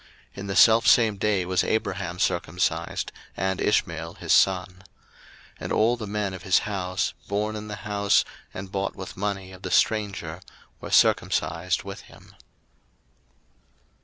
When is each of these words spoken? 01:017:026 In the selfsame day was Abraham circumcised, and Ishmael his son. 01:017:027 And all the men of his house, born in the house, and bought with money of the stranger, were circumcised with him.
01:017:026 0.31 0.37
In 0.39 0.47
the 0.47 0.55
selfsame 0.55 1.17
day 1.19 1.45
was 1.45 1.63
Abraham 1.63 2.17
circumcised, 2.17 3.11
and 3.37 3.61
Ishmael 3.61 4.15
his 4.15 4.33
son. 4.33 4.77
01:017:027 5.57 5.57
And 5.59 5.71
all 5.71 5.95
the 5.95 6.07
men 6.07 6.33
of 6.33 6.41
his 6.41 6.57
house, 6.65 7.13
born 7.27 7.55
in 7.55 7.67
the 7.67 7.75
house, 7.85 8.25
and 8.51 8.71
bought 8.71 8.95
with 8.95 9.15
money 9.15 9.51
of 9.51 9.61
the 9.61 9.69
stranger, 9.69 10.41
were 10.79 10.89
circumcised 10.89 11.83
with 11.83 12.01
him. 12.01 12.33